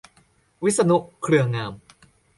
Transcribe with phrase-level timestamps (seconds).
[0.63, 1.73] วิษณุ เครืองาม